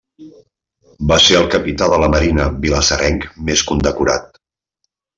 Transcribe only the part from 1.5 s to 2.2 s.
capità de la